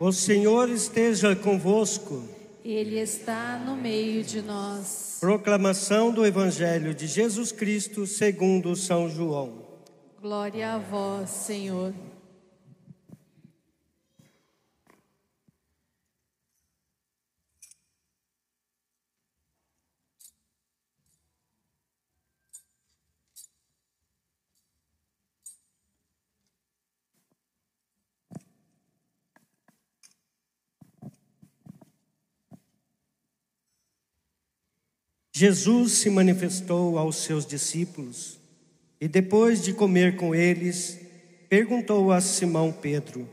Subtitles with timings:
[0.00, 2.24] O Senhor esteja convosco.
[2.64, 5.18] Ele está no meio de nós.
[5.20, 9.58] Proclamação do Evangelho de Jesus Cristo segundo São João.
[10.18, 11.92] Glória a vós, Senhor.
[35.40, 38.38] Jesus se manifestou aos seus discípulos
[39.00, 41.00] e, depois de comer com eles,
[41.48, 43.26] perguntou a Simão Pedro: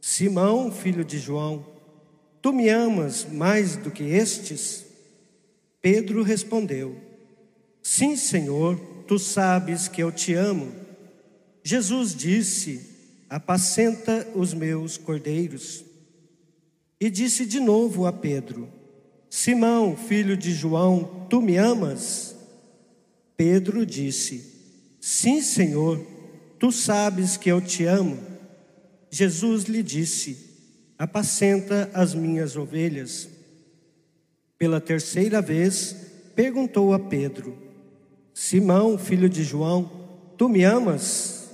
[0.00, 1.64] Simão, filho de João,
[2.42, 4.84] tu me amas mais do que estes?
[5.80, 6.96] Pedro respondeu:
[7.80, 10.72] Sim, Senhor, tu sabes que eu te amo.
[11.62, 12.90] Jesus disse:
[13.28, 15.84] Apacenta os meus cordeiros.
[17.00, 18.79] E disse de novo a Pedro:
[19.30, 22.34] Simão, filho de João, tu me amas?
[23.36, 24.44] Pedro disse:
[25.00, 26.04] Sim, Senhor,
[26.58, 28.18] tu sabes que eu te amo.
[29.08, 30.36] Jesus lhe disse:
[30.98, 33.28] Apacenta as minhas ovelhas.
[34.58, 35.94] Pela terceira vez,
[36.34, 37.56] perguntou a Pedro:
[38.34, 39.88] Simão, filho de João,
[40.36, 41.50] tu me amas?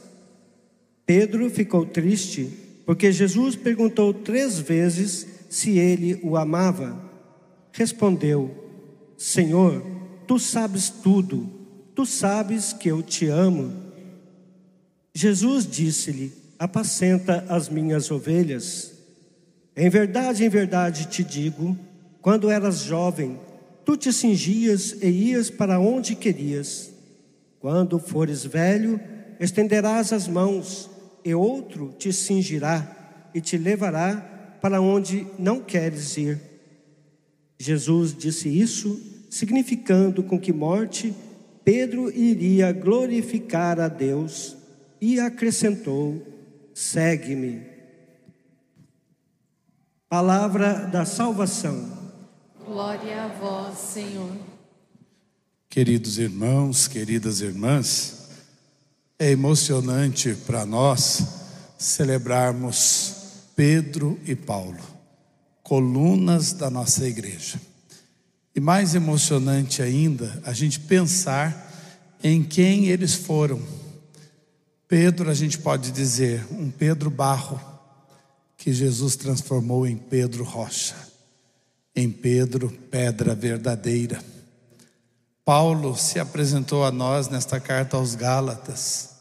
[1.04, 2.50] Pedro ficou triste,
[2.86, 7.05] porque Jesus perguntou três vezes se ele o amava.
[7.76, 8.50] Respondeu:
[9.18, 9.84] Senhor,
[10.26, 11.46] tu sabes tudo,
[11.94, 13.70] tu sabes que eu te amo.
[15.14, 18.94] Jesus disse-lhe: Apacenta as minhas ovelhas.
[19.76, 21.76] Em verdade, em verdade te digo:
[22.22, 23.38] quando eras jovem,
[23.84, 26.90] tu te cingias e ias para onde querias.
[27.60, 28.98] Quando fores velho,
[29.38, 30.88] estenderás as mãos,
[31.22, 34.16] e outro te cingirá e te levará
[34.62, 36.55] para onde não queres ir.
[37.58, 41.14] Jesus disse isso, significando com que morte
[41.64, 44.56] Pedro iria glorificar a Deus
[45.00, 46.24] e acrescentou:
[46.72, 47.62] segue-me.
[50.08, 51.90] Palavra da salvação.
[52.64, 54.30] Glória a vós, Senhor.
[55.68, 58.28] Queridos irmãos, queridas irmãs,
[59.18, 61.22] é emocionante para nós
[61.76, 63.14] celebrarmos
[63.54, 64.78] Pedro e Paulo,
[65.66, 67.60] colunas da nossa igreja.
[68.54, 71.74] E mais emocionante ainda, a gente pensar
[72.22, 73.60] em quem eles foram.
[74.86, 77.60] Pedro, a gente pode dizer, um Pedro barro,
[78.56, 80.94] que Jesus transformou em Pedro rocha,
[81.96, 84.22] em Pedro pedra verdadeira.
[85.44, 89.16] Paulo se apresentou a nós nesta carta aos Gálatas.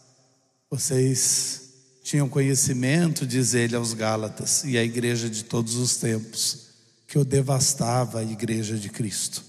[0.69, 1.64] Vocês
[2.05, 6.67] tinham conhecimento, diz ele aos Gálatas, e a igreja de todos os tempos,
[7.07, 9.43] que eu devastava a igreja de Cristo,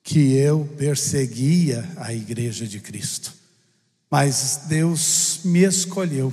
[0.00, 3.34] que eu perseguia a igreja de Cristo.
[4.08, 6.32] Mas Deus me escolheu.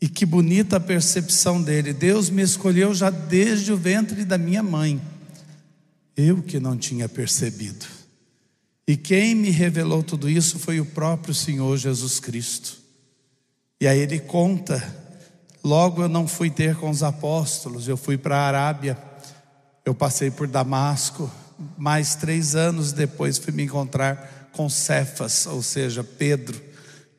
[0.00, 1.92] E que bonita a percepção dele.
[1.92, 5.00] Deus me escolheu já desde o ventre da minha mãe.
[6.16, 7.86] Eu que não tinha percebido.
[8.86, 12.85] E quem me revelou tudo isso foi o próprio Senhor Jesus Cristo.
[13.80, 14.82] E aí ele conta:
[15.62, 18.98] logo eu não fui ter com os apóstolos, eu fui para a Arábia,
[19.84, 21.30] eu passei por Damasco,
[21.76, 26.60] mais três anos depois fui me encontrar com Cefas, ou seja, Pedro,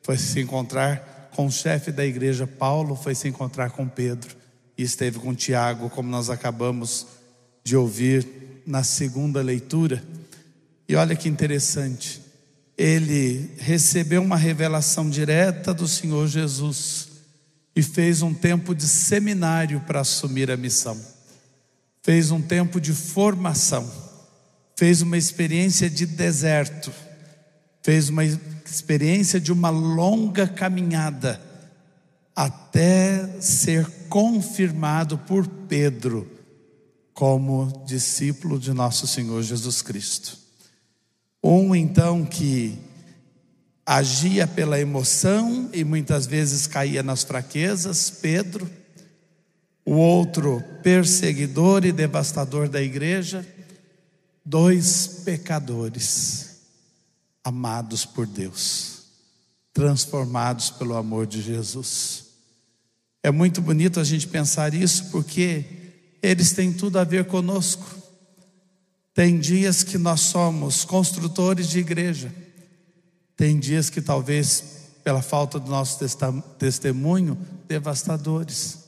[0.02, 4.36] foi se encontrar com o chefe da igreja, Paulo, foi se encontrar com Pedro,
[4.76, 7.06] e esteve com Tiago, como nós acabamos
[7.62, 8.26] de ouvir
[8.66, 10.02] na segunda leitura.
[10.88, 12.20] E olha que interessante,
[12.78, 17.08] ele recebeu uma revelação direta do Senhor Jesus
[17.74, 20.96] e fez um tempo de seminário para assumir a missão,
[22.04, 23.90] fez um tempo de formação,
[24.76, 26.92] fez uma experiência de deserto,
[27.82, 31.42] fez uma experiência de uma longa caminhada
[32.36, 36.30] até ser confirmado por Pedro
[37.12, 40.47] como discípulo de nosso Senhor Jesus Cristo.
[41.50, 42.78] Um então que
[43.86, 48.70] agia pela emoção e muitas vezes caía nas fraquezas, Pedro.
[49.82, 53.48] O outro perseguidor e devastador da igreja.
[54.44, 56.58] Dois pecadores
[57.42, 59.04] amados por Deus,
[59.72, 62.26] transformados pelo amor de Jesus.
[63.22, 65.64] É muito bonito a gente pensar isso porque
[66.22, 67.97] eles têm tudo a ver conosco.
[69.18, 72.32] Tem dias que nós somos construtores de igreja,
[73.36, 74.62] tem dias que talvez,
[75.02, 75.98] pela falta do nosso
[76.56, 77.36] testemunho,
[77.66, 78.78] devastadores.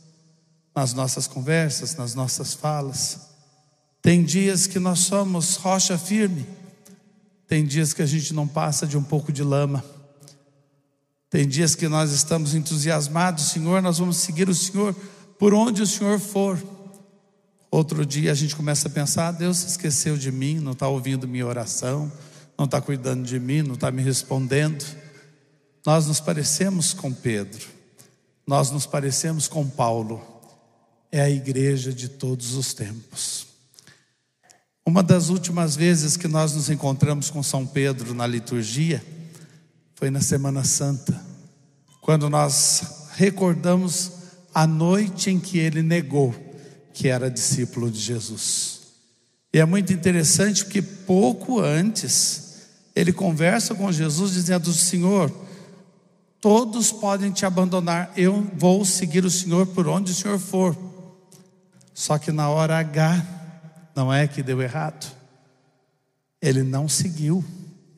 [0.73, 3.23] nas nossas conversas, nas nossas falas.
[4.01, 6.47] Tem dias que nós somos rocha firme,
[7.49, 9.85] tem dias que a gente não passa de um pouco de lama.
[11.29, 14.95] Tem dias que nós estamos entusiasmados, Senhor, nós vamos seguir o Senhor
[15.41, 16.57] por onde o Senhor for.
[17.81, 21.27] Outro dia a gente começa a pensar: Deus se esqueceu de mim, não está ouvindo
[21.27, 22.13] minha oração,
[22.59, 24.85] não está cuidando de mim, não está me respondendo.
[25.87, 27.67] Nós nos parecemos com Pedro,
[28.47, 30.23] nós nos parecemos com Paulo,
[31.11, 33.47] é a igreja de todos os tempos.
[34.85, 39.03] Uma das últimas vezes que nós nos encontramos com São Pedro na liturgia
[39.95, 41.19] foi na Semana Santa,
[42.03, 44.13] quando nós recordamos
[44.55, 46.50] a noite em que ele negou
[46.93, 48.81] que era discípulo de Jesus.
[49.53, 55.33] E é muito interessante porque pouco antes ele conversa com Jesus dizendo: Senhor,
[56.41, 60.77] todos podem te abandonar, eu vou seguir o Senhor por onde o Senhor for.
[61.93, 63.27] Só que na hora H,
[63.95, 65.15] não é que deu errado.
[66.41, 67.45] Ele não seguiu,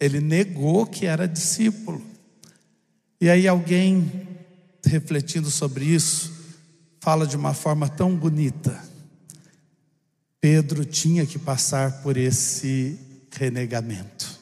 [0.01, 2.03] ele negou que era discípulo.
[3.21, 4.27] E aí alguém,
[4.85, 6.42] refletindo sobre isso,
[7.03, 8.81] fala de uma forma tão bonita.
[10.41, 12.97] Pedro tinha que passar por esse
[13.33, 14.39] renegamento.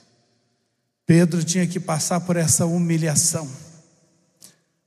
[1.07, 3.49] Pedro tinha que passar por essa humilhação.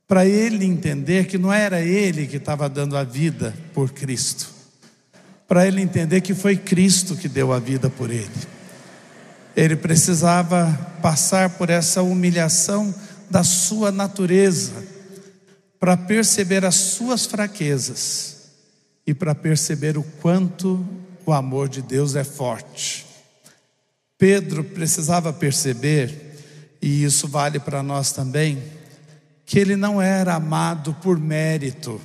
[0.06, 4.54] Para ele entender que não era ele que estava dando a vida por Cristo.
[5.48, 8.30] Para ele entender que foi Cristo que deu a vida por ele.
[9.56, 10.72] Ele precisava
[11.02, 12.94] passar por essa humilhação
[13.28, 14.93] da sua natureza
[15.84, 18.36] para perceber as suas fraquezas
[19.06, 20.82] e para perceber o quanto
[21.26, 23.04] o amor de Deus é forte.
[24.16, 26.38] Pedro precisava perceber,
[26.80, 28.62] e isso vale para nós também,
[29.44, 32.00] que ele não era amado por mérito,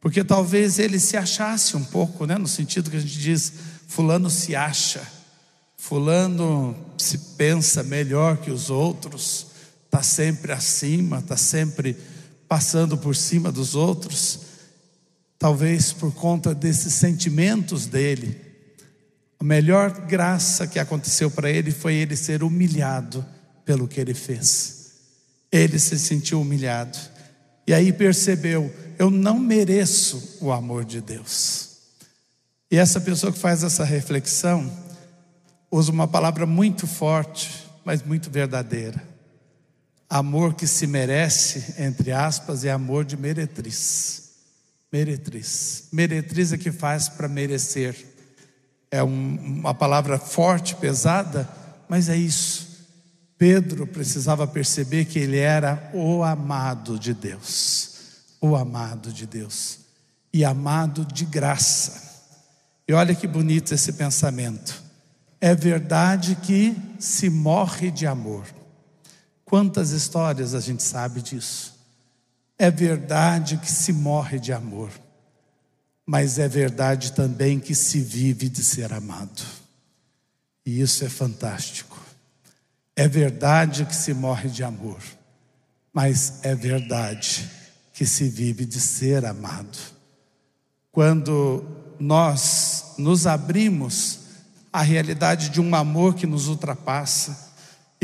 [0.00, 3.52] porque talvez ele se achasse um pouco, né, no sentido que a gente diz,
[3.86, 5.00] Fulano se acha,
[5.76, 9.46] Fulano se pensa melhor que os outros,
[9.84, 11.96] está sempre acima, está sempre
[12.54, 14.38] passando por cima dos outros,
[15.36, 18.40] talvez por conta desses sentimentos dele.
[19.40, 23.26] A melhor graça que aconteceu para ele foi ele ser humilhado
[23.64, 24.92] pelo que ele fez.
[25.50, 26.96] Ele se sentiu humilhado.
[27.66, 31.70] E aí percebeu: eu não mereço o amor de Deus.
[32.70, 34.72] E essa pessoa que faz essa reflexão
[35.72, 37.50] usa uma palavra muito forte,
[37.84, 39.13] mas muito verdadeira.
[40.08, 44.30] Amor que se merece, entre aspas, é amor de meretriz.
[44.92, 45.88] Meretriz.
[45.92, 47.96] Meretriz é que faz para merecer.
[48.90, 51.48] É um, uma palavra forte, pesada,
[51.88, 52.86] mas é isso.
[53.36, 57.90] Pedro precisava perceber que ele era o amado de Deus.
[58.40, 59.80] O amado de Deus.
[60.32, 62.22] E amado de graça.
[62.86, 64.82] E olha que bonito esse pensamento.
[65.40, 68.44] É verdade que se morre de amor.
[69.44, 71.74] Quantas histórias a gente sabe disso?
[72.58, 74.90] É verdade que se morre de amor,
[76.06, 79.42] mas é verdade também que se vive de ser amado.
[80.64, 82.00] E isso é fantástico.
[82.96, 85.02] É verdade que se morre de amor,
[85.92, 87.50] mas é verdade
[87.92, 89.78] que se vive de ser amado.
[90.90, 91.64] Quando
[91.98, 94.20] nós nos abrimos
[94.72, 97.43] à realidade de um amor que nos ultrapassa,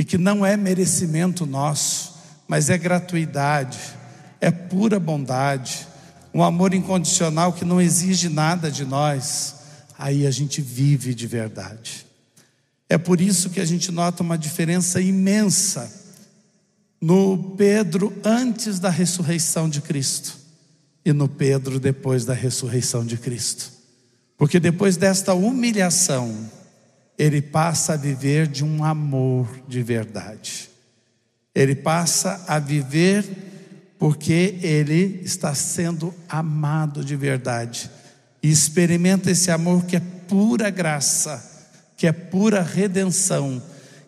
[0.00, 2.14] e que não é merecimento nosso,
[2.49, 3.78] mas é gratuidade,
[4.40, 5.87] é pura bondade,
[6.33, 9.57] um amor incondicional que não exige nada de nós,
[9.99, 12.07] aí a gente vive de verdade.
[12.88, 15.92] É por isso que a gente nota uma diferença imensa
[16.99, 20.38] no Pedro antes da ressurreição de Cristo
[21.04, 23.71] e no Pedro depois da ressurreição de Cristo.
[24.38, 26.35] Porque depois desta humilhação,
[27.21, 30.71] ele passa a viver de um amor de verdade.
[31.55, 33.27] Ele passa a viver
[33.99, 37.91] porque ele está sendo amado de verdade.
[38.43, 43.62] E experimenta esse amor que é pura graça, que é pura redenção,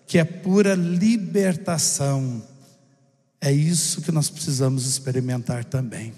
[0.06, 2.42] que é pura libertação.
[3.38, 6.14] É isso que nós precisamos experimentar também.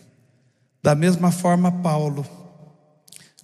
[0.80, 2.24] Da mesma forma, Paulo.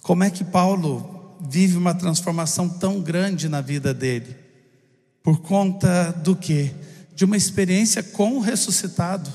[0.01, 4.35] Como é que Paulo vive uma transformação tão grande na vida dele.
[5.23, 6.71] Por conta do que?
[7.15, 9.31] De uma experiência com o ressuscitado,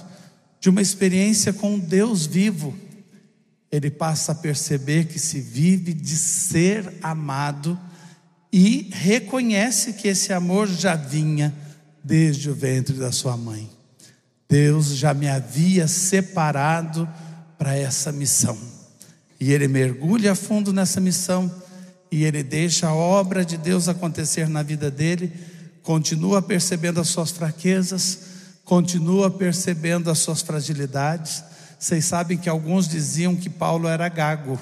[0.61, 2.75] de uma experiência com Deus vivo.
[3.71, 7.79] Ele passa a perceber que se vive de ser amado
[8.53, 11.55] e reconhece que esse amor já vinha
[12.03, 13.69] desde o ventre da sua mãe.
[14.49, 17.09] Deus já me havia separado
[17.59, 18.57] para essa missão.
[19.39, 21.53] E ele mergulha a fundo nessa missão
[22.11, 25.33] e ele deixa a obra de Deus acontecer na vida dele,
[25.83, 28.21] continua percebendo as suas fraquezas,
[28.65, 31.43] continua percebendo as suas fragilidades.
[31.79, 34.61] Vocês sabem que alguns diziam que Paulo era gago,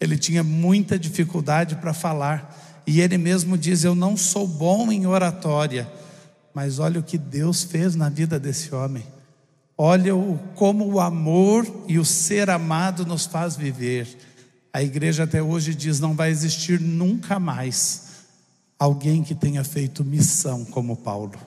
[0.00, 5.06] ele tinha muita dificuldade para falar, e ele mesmo diz: Eu não sou bom em
[5.06, 5.90] oratória,
[6.52, 9.04] mas olha o que Deus fez na vida desse homem.
[9.76, 14.06] Olha o, como o amor e o ser amado nos faz viver.
[14.74, 18.02] A igreja até hoje diz: não vai existir nunca mais
[18.76, 21.38] alguém que tenha feito missão como Paulo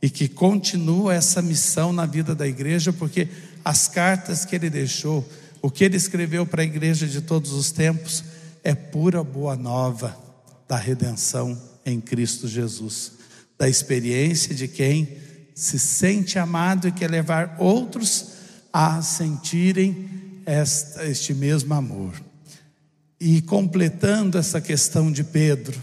[0.00, 3.28] e que continua essa missão na vida da igreja, porque
[3.62, 5.28] as cartas que ele deixou,
[5.60, 8.24] o que ele escreveu para a igreja de todos os tempos,
[8.62, 10.16] é pura boa nova
[10.66, 13.12] da redenção em Cristo Jesus,
[13.58, 15.18] da experiência de quem
[15.54, 18.28] se sente amado e quer levar outros
[18.72, 20.08] a sentirem
[21.06, 22.14] este mesmo amor.
[23.20, 25.80] E completando essa questão de Pedro,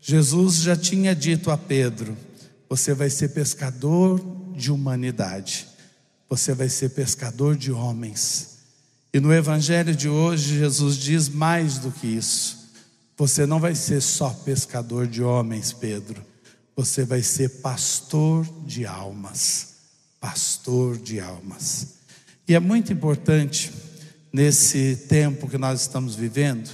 [0.00, 2.16] Jesus já tinha dito a Pedro:
[2.68, 4.20] você vai ser pescador
[4.54, 5.66] de humanidade,
[6.28, 8.58] você vai ser pescador de homens.
[9.12, 12.70] E no Evangelho de hoje, Jesus diz mais do que isso:
[13.16, 16.24] você não vai ser só pescador de homens, Pedro,
[16.74, 19.68] você vai ser pastor de almas.
[20.20, 21.88] Pastor de almas.
[22.46, 23.72] E é muito importante,
[24.32, 26.70] nesse tempo que nós estamos vivendo,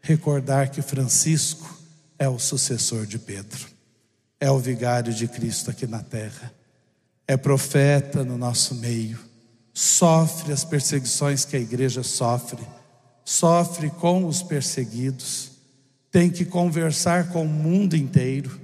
[0.00, 1.78] recordar que Francisco
[2.18, 3.66] é o sucessor de Pedro,
[4.40, 6.52] é o vigário de Cristo aqui na terra,
[7.26, 9.18] é profeta no nosso meio,
[9.72, 12.62] sofre as perseguições que a igreja sofre,
[13.24, 15.52] sofre com os perseguidos,
[16.10, 18.62] tem que conversar com o mundo inteiro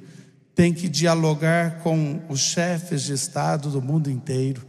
[0.59, 4.67] tem que dialogar com os chefes de Estado do mundo inteiro,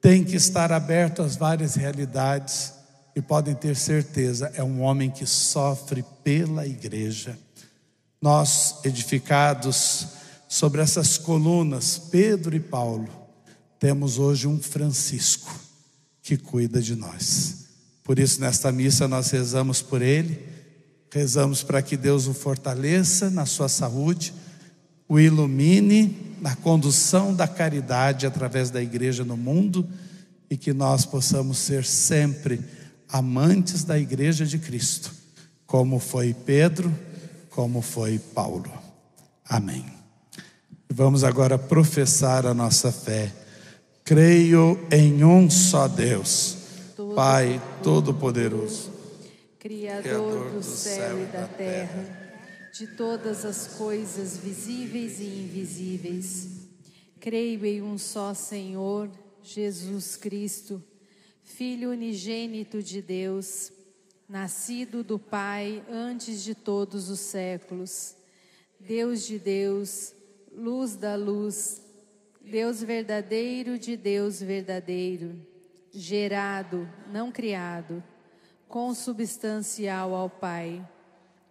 [0.00, 2.72] tem que estar aberto às várias realidades
[3.16, 7.38] e podem ter certeza, é um homem que sofre pela igreja.
[8.20, 10.08] Nós, edificados
[10.46, 13.08] sobre essas colunas, Pedro e Paulo,
[13.80, 15.58] temos hoje um Francisco
[16.22, 17.64] que cuida de nós.
[18.04, 20.46] Por isso, nesta missa, nós rezamos por ele,
[21.10, 24.34] rezamos para que Deus o fortaleça na sua saúde
[25.08, 29.88] o ilumine na condução da caridade através da igreja no mundo
[30.50, 32.60] e que nós possamos ser sempre
[33.08, 35.12] amantes da igreja de Cristo,
[35.66, 36.92] como foi Pedro,
[37.50, 38.70] como foi Paulo.
[39.44, 39.86] Amém.
[40.88, 43.32] Vamos agora professar a nossa fé.
[44.04, 46.56] Creio em um só Deus,
[47.14, 48.90] Pai Todo-Poderoso,
[49.58, 52.26] Criador do céu e da terra
[52.72, 56.48] de todas as coisas visíveis e invisíveis.
[57.18, 59.10] Creio em um só Senhor,
[59.42, 60.82] Jesus Cristo,
[61.46, 63.72] Filho unigênito de Deus,
[64.28, 68.16] nascido do Pai antes de todos os séculos,
[68.80, 70.12] Deus de Deus,
[70.52, 71.80] luz da luz,
[72.42, 75.40] Deus verdadeiro de Deus verdadeiro,
[75.92, 78.02] gerado, não criado,
[78.68, 80.86] consubstancial ao Pai.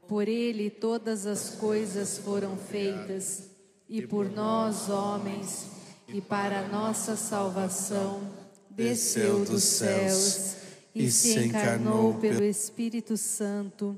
[0.10, 3.50] Por ele todas as coisas foram feitas,
[3.88, 5.70] e por nós, homens,
[6.10, 8.45] e para nossa salvação,
[8.76, 10.56] desceu dos céus
[10.94, 13.98] e se encarnou pelo Espírito Santo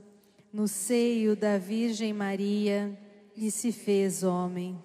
[0.54, 2.98] no seio da Virgem Maria
[3.36, 4.78] e se fez homem.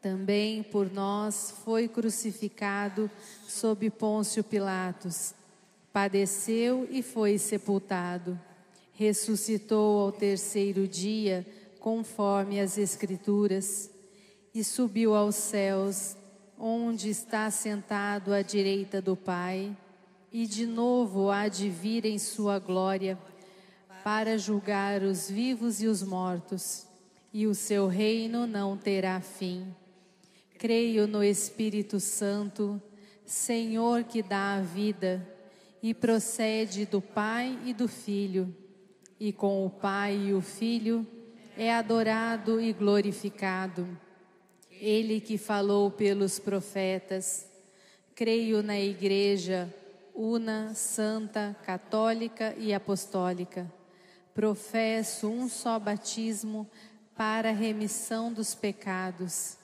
[0.00, 3.10] Também por nós foi crucificado
[3.48, 5.34] sob Pôncio Pilatos,
[5.92, 8.38] padeceu e foi sepultado
[8.98, 11.46] ressuscitou ao terceiro dia,
[11.78, 13.88] conforme as Escrituras,
[14.52, 16.16] e subiu aos céus,
[16.58, 19.76] onde está sentado à direita do Pai,
[20.32, 23.18] e de novo há de vir em sua glória,
[24.02, 26.86] para julgar os vivos e os mortos,
[27.32, 29.74] e o seu reino não terá fim.
[30.58, 32.80] Creio no Espírito Santo,
[33.24, 35.26] Senhor que dá a vida,
[35.82, 38.54] e procede do Pai e do Filho
[39.20, 41.06] e com o Pai e o Filho
[41.56, 43.86] é adorado e glorificado.
[44.80, 47.46] Ele que falou pelos profetas,
[48.14, 49.72] creio na Igreja
[50.14, 53.70] una, santa, católica e apostólica.
[54.34, 56.68] Professo um só batismo
[57.16, 59.56] para a remissão dos pecados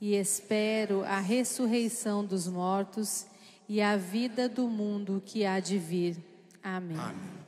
[0.00, 3.26] e espero a ressurreição dos mortos
[3.68, 6.16] e a vida do mundo que há de vir.
[6.62, 6.96] Amém.
[6.96, 7.40] Amém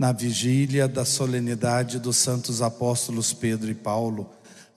[0.00, 4.30] na vigília da solenidade dos santos apóstolos Pedro e Paulo,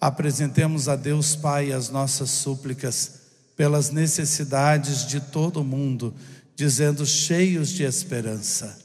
[0.04, 3.22] apresentemos a Deus Pai as nossas súplicas
[3.56, 6.14] pelas necessidades de todo o mundo,
[6.54, 8.84] dizendo cheios de esperança: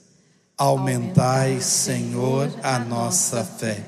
[0.57, 3.85] Aumentai, Senhor, a nossa fé.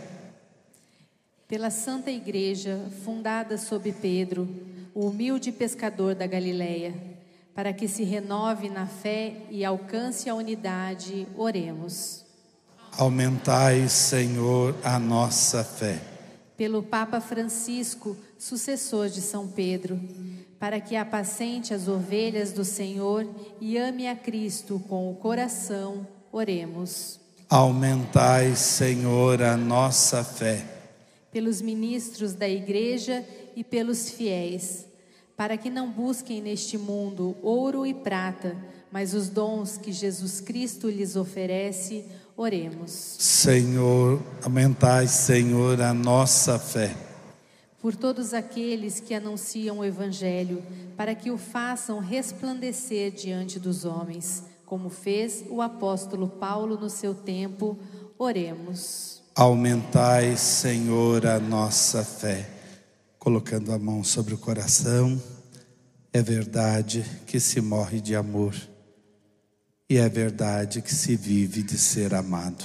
[1.46, 4.48] Pela Santa Igreja, fundada sob Pedro,
[4.92, 6.92] o humilde pescador da Galileia,
[7.54, 12.24] para que se renove na fé e alcance a unidade, oremos.
[12.98, 16.10] Aumentai, Senhor, a nossa fé.
[16.60, 19.98] Pelo Papa Francisco, sucessor de São Pedro,
[20.58, 23.26] para que apacente as ovelhas do Senhor
[23.62, 27.18] e ame a Cristo com o coração, oremos.
[27.48, 30.62] Aumentai, Senhor, a nossa fé.
[31.32, 33.24] Pelos ministros da Igreja
[33.56, 34.84] e pelos fiéis,
[35.34, 38.54] para que não busquem neste mundo ouro e prata,
[38.92, 42.04] mas os dons que Jesus Cristo lhes oferece,
[42.40, 42.90] oremos.
[43.18, 46.94] Senhor, aumentai, Senhor, a nossa fé
[47.80, 50.62] por todos aqueles que anunciam o Evangelho,
[50.96, 57.14] para que o façam resplandecer diante dos homens, como fez o apóstolo Paulo no seu
[57.14, 57.78] tempo,
[58.18, 59.22] oremos.
[59.34, 62.48] Aumentai, Senhor, a nossa fé.
[63.18, 65.20] Colocando a mão sobre o coração,
[66.12, 68.54] é verdade que se morre de amor,
[69.90, 72.64] e é verdade que se vive de ser amado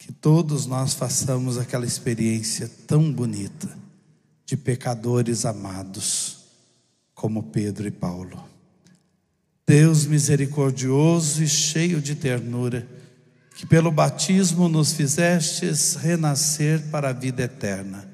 [0.00, 3.68] que todos nós façamos aquela experiência tão bonita
[4.46, 6.38] de pecadores amados,
[7.14, 8.42] como Pedro e Paulo.
[9.66, 12.88] Deus misericordioso e cheio de ternura,
[13.54, 18.08] que pelo batismo nos fizestes renascer para a vida eterna,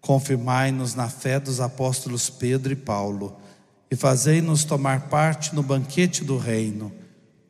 [0.00, 3.38] confirmai-nos na fé dos apóstolos Pedro e Paulo
[3.88, 6.92] e fazei-nos tomar parte no banquete do reino,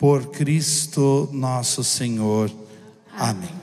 [0.00, 2.50] por Cristo nosso Senhor.
[3.18, 3.59] Amém.